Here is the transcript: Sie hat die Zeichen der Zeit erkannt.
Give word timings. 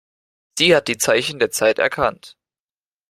Sie 0.57 0.75
hat 0.75 0.87
die 0.87 0.97
Zeichen 0.97 1.37
der 1.37 1.51
Zeit 1.51 1.77
erkannt. 1.77 2.35